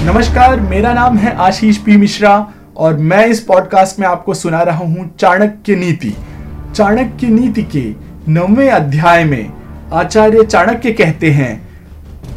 नमस्कार, 0.00 0.60
मेरा 0.60 0.92
नाम 0.94 1.16
है 1.16 1.34
आशीष 1.36 1.76
पी 1.76 1.96
मिश्रा 1.96 2.30
और 2.76 2.96
मैं 2.98 3.26
इस 3.26 3.40
पॉडकास्ट 3.40 3.98
में 4.00 4.06
आपको 4.06 4.34
सुना 4.34 4.62
रहा 4.62 4.84
हूँ 4.84 5.04
चाणक्य 5.18 5.74
नीति। 5.76 6.14
चाणक्य 6.74 7.26
नीति 7.26 7.62
के 7.74 7.82
नौवे 8.28 8.68
अध्याय 8.68 9.24
में 9.24 9.52
आचार्य 9.92 10.44
चाणक्य 10.44 10.92
कहते 10.92 11.30
हैं, 11.30 11.56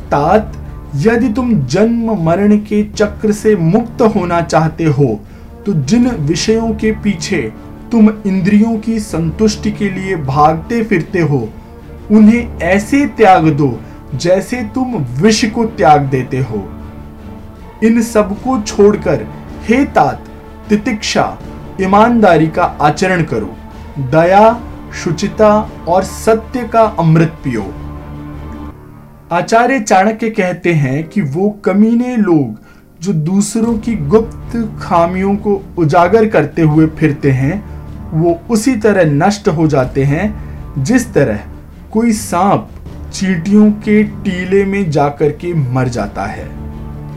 तात, 0.06 0.52
यदि 0.96 1.30
तुम 1.30 1.54
जन्म 1.66 2.14
मरण 2.26 2.58
के 2.60 2.84
चक्र 2.86 3.32
से 3.32 3.56
मुक्त 3.56 4.02
होना 4.16 4.42
चाहते 4.42 4.84
हो 4.84 5.20
तो 5.66 5.74
जिन 5.74 6.10
विषयों 6.22 6.70
के 6.74 6.92
पीछे 6.94 7.42
तुम 7.92 8.10
इंद्रियों 8.28 8.78
की 8.80 9.00
संतुष्टि 9.00 9.72
के 9.72 9.90
लिए 9.92 10.16
भागते 10.18 10.84
फिरते 10.84 11.20
हो, 11.22 11.48
उन्हें 12.12 12.60
ऐसे 12.60 13.06
त्याग 13.08 13.50
दो 13.50 13.78
जैसे 14.16 14.62
तुम 14.76 14.96
विष 15.22 15.44
को 15.46 15.66
त्याग 15.68 16.02
देते 16.02 16.40
हो। 16.42 16.68
इन 17.84 18.02
सबको 18.02 18.62
छोड़कर 18.62 19.26
हे 19.64 19.84
तात, 19.86 20.26
तितिक्षा, 20.70 21.38
ईमानदारी 21.82 22.48
का 22.48 22.64
आचरण 22.64 23.24
करो, 23.24 23.56
दया, 24.00 24.60
शुचिता 25.04 25.70
और 25.88 26.04
सत्य 26.04 26.68
का 26.68 26.84
अमृत 27.00 27.38
पियो। 27.44 27.74
आचार्य 29.32 29.80
चाणक्य 29.80 30.30
कहते 30.30 30.74
हैं 30.74 31.08
कि 31.10 31.22
वो 31.22 31.50
कमीने 31.66 32.16
लोग 32.18 32.60
जो 33.02 33.14
दूसरों 33.14 33.78
की 33.78 33.96
गुप्त 33.96 34.58
खामियों 34.82 35.36
को 35.36 35.62
उजागर 35.78 36.28
करते 36.28 36.62
हुए 36.62 36.88
फिरते 36.88 37.32
हैं, 37.32 37.64
वो 38.12 38.40
उसी 38.50 38.76
तरह 38.76 39.12
नष्ट 39.12 39.48
हो 39.48 39.68
जाते 39.68 40.04
हैं, 40.04 40.34
जिस 40.84 41.14
तरह 41.14 41.40
कोई 41.92 42.12
सांप 42.12 42.70
चींटियों 43.14 43.72
के 43.72 44.04
टीले 44.04 44.66
में 44.66 44.92
जाकर 44.92 45.32
के 45.32 45.54
मर 45.54 45.88
जाता 45.88 46.26
है। 46.26 46.63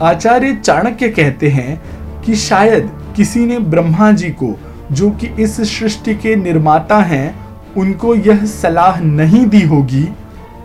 आचार्य 0.03 0.55
चाणक्य 0.55 1.09
कहते 1.09 1.49
हैं 1.49 1.81
कि 2.23 2.35
शायद 2.37 2.91
किसी 3.17 3.45
ने 3.47 3.59
ब्रह्मा 3.59 4.11
जी 4.13 4.29
को, 4.33 4.53
जो 4.93 5.11
कि 5.11 5.27
इस 5.43 5.57
सृष्टि 5.71 6.15
के 6.15 6.35
निर्माता 6.37 6.97
हैं, 6.97 7.35
उनको 7.77 8.15
यह 8.15 8.45
सलाह 8.47 9.01
नहीं 9.01 9.45
दी 9.47 9.63
होगी 9.63 10.03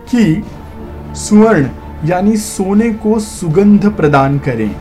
कि 0.10 0.44
सुवर्ण 1.16 1.70
यानी 2.06 2.36
सोने 2.38 2.90
को 2.94 3.20
सुगंध 3.20 3.86
प्रदान 3.92 4.38
करें, 4.40 4.72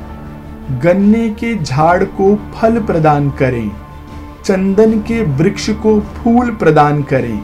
गन्ने 0.82 1.28
के 1.30 1.54
झाड़ 1.56 2.04
को 2.04 2.34
फल 2.54 2.80
प्रदान 2.80 3.30
करें, 3.30 3.70
चंदन 4.44 4.98
के 5.00 5.22
वृक्ष 5.36 5.70
को 5.82 6.00
फूल 6.00 6.50
प्रदान 6.50 7.02
करें, 7.02 7.40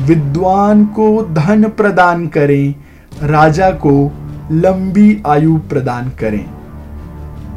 विद्वान 0.00 0.84
को 0.86 1.22
धन 1.24 1.68
प्रदान 1.68 2.26
करें, 2.28 2.74
राजा 3.22 3.70
को 3.70 3.92
लंबी 4.52 5.22
आयु 5.26 5.56
प्रदान 5.56 6.08
करें। 6.08 6.44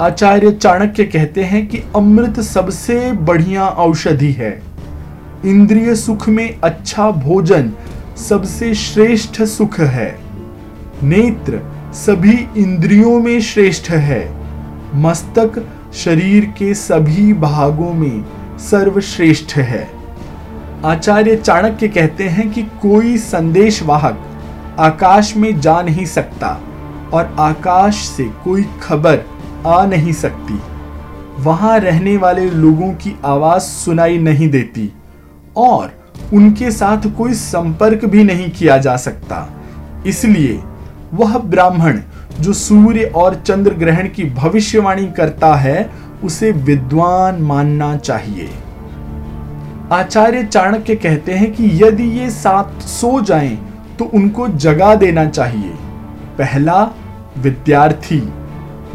आचार्य 0.01 0.51
चाणक्य 0.51 1.03
कहते 1.03 1.43
हैं 1.43 1.67
कि 1.67 1.83
अमृत 1.95 2.39
सबसे 2.39 3.11
बढ़िया 3.11 3.67
औषधि 3.67 4.31
है। 4.31 4.61
इंद्रिय 5.45 5.95
सुख 5.95 6.29
में 6.29 6.59
अच्छा 6.63 7.11
भोजन 7.11 7.71
सबसे 8.17 8.73
श्रेष्ठ 8.73 9.41
सुख 9.41 9.79
है। 9.79 10.19
नेत्र 11.03 11.61
सभी 11.93 12.47
इंद्रियों 12.57 13.19
में 13.19 13.41
श्रेष्ठ 13.41 13.89
है। 13.89 14.33
मस्तक 14.95 15.69
शरीर 15.93 16.45
के 16.45 16.73
सभी 16.73 17.33
भागों 17.33 17.93
में 17.93 18.25
सर्वश्रेष्ठ 18.59 19.55
है। 19.55 19.89
आचार्य 20.85 21.35
चाणक्य 21.35 21.87
कहते 21.87 22.23
हैं 22.23 22.51
कि 22.51 22.63
कोई 22.63 23.17
संदेश 23.17 23.83
वाहक 23.83 24.25
आकाश 24.79 25.37
में 25.37 25.59
जा 25.59 25.81
नहीं 25.81 26.05
सकता। 26.05 26.61
और 27.13 27.35
आकाश 27.39 27.95
से 27.95 28.23
कोई 28.43 28.63
खबर 28.81 29.19
आ 29.67 29.85
नहीं 29.85 30.13
सकती। 30.13 30.59
वहाँ 31.39 31.77
रहने 31.79 32.15
वाले 32.17 32.49
लोगों 32.49 32.91
की 32.93 33.15
आवाज़ 33.25 33.61
सुनाई 33.61 34.17
नहीं 34.17 34.49
देती 34.49 34.91
और 35.57 35.91
उनके 36.33 36.71
साथ 36.71 37.07
कोई 37.17 37.33
संपर्क 37.33 38.05
भी 38.05 38.23
नहीं 38.23 38.49
किया 38.51 38.77
जा 38.77 38.95
सकता। 38.97 39.47
इसलिए 40.07 40.59
वह 41.13 41.37
ब्राह्मण 41.37 41.99
जो 42.39 42.53
सूर्य 42.53 43.03
और 43.15 43.35
चंद्र 43.35 43.73
ग्रहण 43.73 44.07
की 44.07 44.23
भविष्यवाणी 44.25 45.05
करता 45.07 45.53
है, 45.55 45.89
उसे 46.23 46.51
विद्वान 46.51 47.41
मानना 47.41 47.95
चाहिए। 47.97 48.49
आचार्य 49.91 50.43
चाणक्य 50.43 50.95
कहते 50.95 51.31
हैं 51.31 51.51
कि 51.53 51.69
यदि 51.83 52.03
ये 52.19 52.29
सात 52.29 52.81
सो 52.81 53.19
जाएँ 53.21 53.55
तो 53.99 54.05
उनको 54.05 54.47
जगा 54.47 54.93
देना 54.95 55.25
चाहिए। 55.25 55.73
पहला 56.37 56.81
विद्यार्थी, 57.37 58.19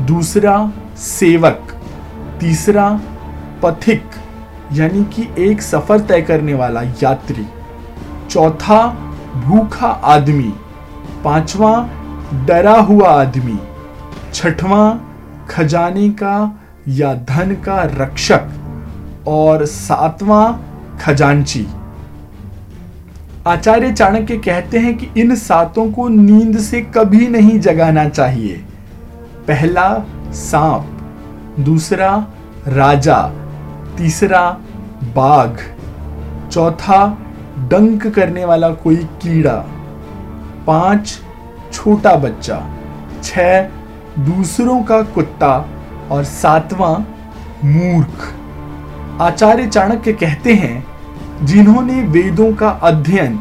दूसरा 0.01 0.73
सेवक, 0.97 1.75
तीसरा 2.41 2.89
पथिक, 3.63 4.05
यानी 4.73 5.05
कि 5.05 5.29
एक 5.39 5.63
सफ़र 5.63 6.01
तय 6.01 6.23
करने 6.23 6.55
वाला 6.55 6.83
यात्री, 6.83 7.47
चौथा 8.31 8.87
भूखा 9.37 9.89
आदमी, 9.89 10.53
पांचवा 11.25 11.89
डरा 12.47 12.77
हुआ 12.81 13.11
आदमी, 13.11 13.59
छठवां 14.35 14.99
खजाने 15.49 16.09
का 16.09 16.61
या 16.89 17.15
धन 17.15 17.55
का 17.55 17.83
रक्षक 17.83 19.29
और 19.29 19.65
सातवां 19.67 20.53
खजांची। 20.99 21.67
आचार्य 23.49 23.93
चाणक्य 23.93 24.37
कहते 24.37 24.79
हैं 24.79 24.97
कि 24.99 25.09
इन 25.17 25.35
सातों 25.35 25.91
को 25.93 26.09
नींद 26.09 26.59
से 26.59 26.81
कभी 26.95 27.27
नहीं 27.29 27.59
जगाना 27.61 28.09
चाहिए। 28.09 28.57
पहला 29.49 29.89
सांप, 30.31 30.87
दूसरा 31.61 32.11
राजा, 32.69 33.21
तीसरा 33.99 34.43
बाघ, 35.17 35.51
चौथा 36.51 37.07
डंक 37.71 38.07
करने 38.07 38.45
वाला 38.45 38.71
कोई 38.71 38.97
कीड़ा, 38.97 39.57
पाँच 40.67 41.19
छोटा 41.73 42.15
बच्चा 42.17 42.61
छ 43.23 43.39
दूसरों 44.19 44.83
का 44.83 45.03
कुत्ता 45.03 45.55
और 46.11 46.25
सातवां 46.25 46.95
मूर्ख। 47.69 48.33
आचार्य 49.21 49.67
चाणक्य 49.67 50.13
कहते 50.13 50.55
हैं 50.55 50.87
जिन्होंने 51.45 52.03
वेदों 52.03 52.53
का 52.53 52.69
अध्ययन, 52.69 53.37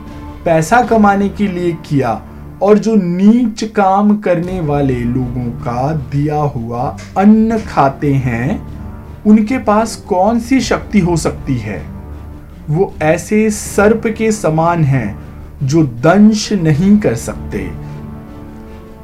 पैसा 0.45 0.81
कमाने 0.81 1.29
के 1.29 1.47
लिए 1.47 1.71
किया 1.71 2.21
और 2.61 2.77
जो 2.77 2.95
नीच 2.95 3.63
काम 3.63 4.17
करने 4.17 4.59
वाले 4.59 4.93
लोगों 4.93 5.45
का 5.51 5.91
दिया 5.91 6.35
हुआ 6.35 6.97
अन्न 7.17 7.59
खाते 7.59 8.13
हैं, 8.13 8.67
उनके 9.25 9.57
पास 9.57 9.95
कौन 9.95 10.39
सी 10.39 10.61
शक्ति 10.61 10.99
हो 10.99 11.17
सकती 11.17 11.57
है? 11.57 11.81
वो 12.69 12.93
ऐसे 13.01 13.49
सर्प 13.49 14.07
के 14.17 14.31
समान 14.31 14.83
हैं 14.83 15.19
जो 15.63 15.83
दंश 15.83 16.53
नहीं 16.53 16.97
कर 16.99 17.15
सकते। 17.15 17.71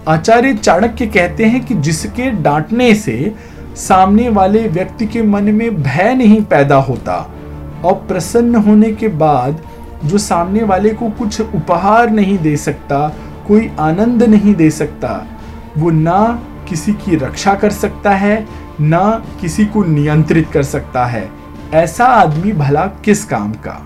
आचार्य 0.07 0.53
चाणक्य 0.53 1.05
कहते 1.07 1.45
हैं 1.45 1.65
कि 1.65 1.75
जिसके 1.75 2.31
डांटने 2.31 2.95
से 2.95 3.35
सामने 3.75 4.29
वाले 4.29 4.67
व्यक्ति 4.67 5.05
के 5.05 5.21
मन 5.21 5.43
में 5.43 5.83
भय 5.83 6.13
नहीं 6.15 6.41
पैदा 6.43 6.75
होता 6.75 7.31
और 7.85 7.93
प्रसन्न 8.07 8.55
होने 8.55 8.91
के 8.91 9.07
बाद 9.07 9.61
जो 10.05 10.17
सामने 10.17 10.63
वाले 10.63 10.89
को 10.89 11.09
कुछ 11.09 11.39
उपहार 11.41 12.09
नहीं 12.09 12.37
दे 12.37 12.55
सकता, 12.57 13.07
कोई 13.47 13.69
आनंद 13.79 14.23
नहीं 14.23 14.55
दे 14.55 14.69
सकता, 14.69 15.25
वो 15.77 15.89
ना 15.89 16.41
किसी 16.69 16.93
की 16.93 17.15
रक्षा 17.15 17.53
कर 17.53 17.71
सकता 17.71 18.11
है, 18.15 18.45
ना 18.81 19.23
किसी 19.41 19.65
को 19.65 19.83
नियंत्रित 19.83 20.49
कर 20.51 20.63
सकता 20.63 21.05
है। 21.05 21.29
ऐसा 21.73 22.05
आदमी 22.05 22.51
भला 22.51 22.85
किस 23.05 23.23
काम 23.25 23.51
का? 23.51 23.81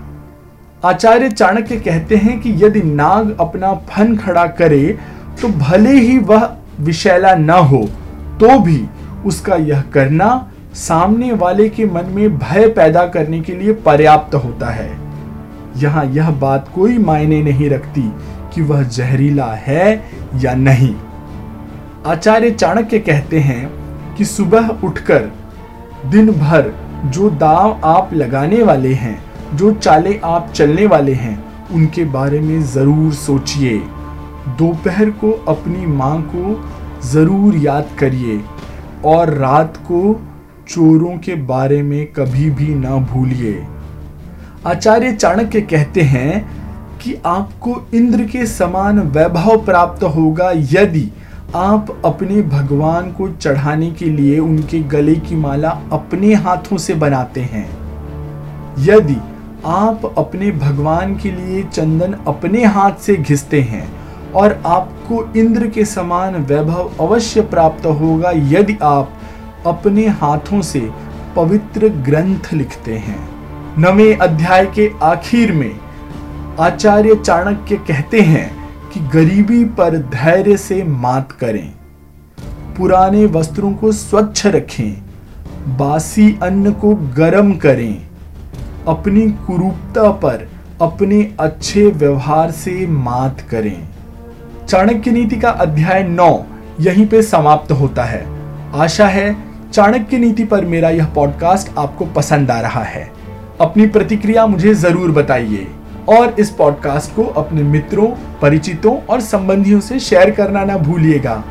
आचार्य 0.84 1.28
चाणक्य 1.30 1.76
कहते 1.76 2.16
हैं 2.16 2.38
कि 2.40 2.50
यदि 2.64 2.80
नाग 2.82 3.36
अपना 3.40 3.72
फन 3.88 4.16
खड़ा 4.16 4.46
करे 4.46 4.98
तो 5.42 5.48
भले 5.48 5.92
ही 5.92 6.18
वह 6.18 6.48
विशैला 6.80 7.34
न 7.34 7.50
हो 7.50 7.78
तो 8.40 8.58
भी 8.58 8.84
उसका 9.26 9.56
यह 9.56 9.80
करना 9.92 10.28
सामने 10.76 11.32
वाले 11.32 11.68
के 11.68 11.84
मन 11.86 12.06
में 12.06 12.38
भय 12.38 12.68
पैदा 12.68 13.06
करने 13.06 13.40
के 13.40 13.54
लिए 13.54 13.72
पर्याप्त 13.72 14.34
होता 14.34 14.70
है। 14.70 14.90
यहाँ 15.76 16.04
यह 16.04 16.30
बात 16.30 16.70
कोई 16.74 16.98
मायने 16.98 17.42
नहीं 17.42 17.70
रखती 17.70 18.02
कि 18.54 18.62
वह 18.62 18.82
जहरीला 18.82 19.52
है 19.56 20.04
या 20.34 20.54
नहीं। 20.54 20.94
आचार्य 22.06 22.50
चाणक्य 22.50 22.98
कहते 22.98 23.40
हैं 23.40 24.14
कि 24.16 24.24
सुबह 24.24 24.68
उठकर 24.84 25.30
दिन 26.06 26.30
भर 26.32 26.72
जो 27.06 27.30
दाव 27.30 27.80
आप 27.84 28.14
लगाने 28.14 28.62
वाले 28.62 28.92
हैं, 28.92 29.18
जो 29.56 29.72
चाले 29.72 30.18
आप 30.24 30.52
चलने 30.54 30.86
वाले 30.86 31.12
हैं, 31.12 31.38
उनके 31.70 32.04
बारे 32.04 32.40
में 32.40 32.62
ज़रूर 32.64 33.12
सोचिए। 33.12 33.76
दोपहर 34.58 35.10
को 35.10 35.30
अपनी 35.48 35.86
माँ 35.86 36.20
को 36.34 36.60
ज़रूर 37.08 37.56
याद 37.56 37.88
करिए 37.98 38.40
और 39.04 39.34
रात 39.34 39.76
को 39.76 40.20
चोरों 40.68 41.16
के 41.18 41.34
बारे 41.34 41.82
में 41.82 42.06
कभी 42.12 42.50
भी 42.50 42.74
ना 42.74 42.96
भूलिए। 42.96 43.66
आचार्य 44.66 45.12
चाणक्य 45.12 45.60
कहते 45.60 46.02
हैं 46.02 46.50
कि 46.98 47.14
आपको 47.26 47.86
इंद्र 47.94 48.24
के 48.24 48.46
समान 48.46 48.98
वैभव 48.98 49.64
प्राप्त 49.64 50.02
होगा 50.02 50.50
यदि 50.50 51.08
आप 51.54 52.02
अपने 52.04 52.42
भगवान 52.42 53.10
को 53.12 53.28
चढ़ाने 53.28 53.90
के 53.90 54.04
लिए 54.04 54.38
उनके 54.38 54.80
गले 54.80 55.14
की 55.14 55.36
माला 55.36 55.70
अपने 55.92 56.34
हाथों 56.34 56.76
से 56.76 56.94
बनाते 56.94 57.40
हैं। 57.40 57.68
यदि 58.78 59.16
आप 59.66 60.14
अपने 60.18 60.50
भगवान 60.50 61.14
के 61.14 61.30
लिए 61.30 61.62
चंदन 61.62 62.16
अपने 62.26 62.64
हाथ 62.64 62.92
से 62.92 63.16
घिसते 63.16 63.60
हैं 63.60 63.88
और 64.32 64.62
आपको 64.66 65.24
इंद्र 65.36 65.68
के 65.68 65.84
समान 65.84 66.34
वैभव 66.34 66.90
अवश्य 67.00 67.40
प्राप्त 67.40 67.86
होगा 67.86 68.30
यदि 68.30 68.76
आप 68.82 69.10
अपने 69.66 70.06
हाथों 70.06 70.62
से 70.62 70.90
पवित्र 71.36 71.88
ग्रंथ 71.88 72.52
लिखते 72.52 72.96
हैं। 72.96 73.28
नवे 73.78 74.14
अध्याय 74.14 74.66
के 74.66 74.90
आखिर 75.02 75.52
में 75.52 75.80
आचार्य 76.60 77.14
चाणक्य 77.14 77.76
कहते 77.76 78.20
हैं 78.20 78.68
कि 78.90 79.00
गरीबी 79.00 79.64
पर 79.64 79.98
धैर्य 79.98 80.56
से 80.56 80.84
मात 80.84 81.32
करें। 81.32 81.72
पुराने 82.76 83.26
वस्त्रों 83.26 83.72
को 83.72 83.92
स्वच्छ 83.92 84.46
रखें। 84.46 85.02
बासी 85.76 86.38
अन्न 86.42 86.72
को 86.72 86.94
गर्म 86.94 87.52
करें। 87.52 88.08
अपनी 88.88 89.22
कुरूपता 89.22 90.10
पर 90.10 90.48
अपने 90.82 91.34
अच्छे 91.40 91.86
व्यवहार 91.86 92.50
से 92.50 92.86
मात 92.86 93.40
करें। 93.40 93.88
चाणक्य 94.68 95.10
नीति 95.10 95.36
का 95.36 95.50
अध्याय 95.50 96.02
नौ 96.02 96.44
यहीं 96.80 97.06
पे 97.06 97.22
समाप्त 97.22 97.72
होता 97.72 98.04
है। 98.04 98.26
आशा 98.74 99.06
है 99.06 99.47
चाणक्य 99.72 100.18
नीति 100.18 100.44
पर 100.44 100.64
मेरा 100.64 100.90
यह 100.90 101.06
पॉडकास्ट 101.06 101.78
आपको 101.78 102.06
पसंद 102.06 102.50
आ 102.50 102.60
रहा 102.60 102.82
है। 102.82 103.12
अपनी 103.60 103.86
प्रतिक्रिया 103.86 104.46
मुझे 104.46 104.74
ज़रूर 104.74 105.10
बताइए 105.10 105.66
और 106.08 106.36
इस 106.40 106.50
पॉडकास्ट 106.50 107.14
को 107.16 107.24
अपने 107.24 107.62
मित्रों, 107.62 108.06
परिचितों 108.42 108.96
और 109.00 109.20
संबंधियों 109.20 109.80
से 109.80 110.00
शेयर 110.00 110.30
करना 110.30 110.64
ना 110.64 110.76
भूलिएगा। 110.76 111.44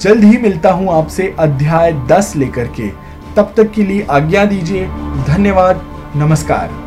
जल्द 0.00 0.24
ही 0.24 0.38
मिलता 0.38 0.72
हूँ 0.72 0.92
आपसे 0.92 1.34
अध्याय 1.38 1.92
10 1.92 2.32
लेकर 2.36 2.64
के। 2.64 2.88
तब 3.36 3.54
तक 3.56 3.70
के 3.70 3.82
लिए 3.82 4.06
आज्ञा 4.10 4.44
दीजिए। 4.44 4.86
धन्यवाद। 5.28 5.84
नमस्कार। 6.16 6.83